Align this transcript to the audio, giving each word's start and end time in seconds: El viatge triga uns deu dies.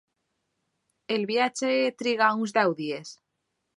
El 1.17 1.27
viatge 1.31 1.69
triga 1.99 2.31
uns 2.39 2.57
deu 2.59 2.75
dies. 2.81 3.13